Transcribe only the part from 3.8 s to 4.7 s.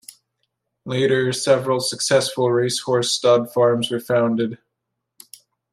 were founded.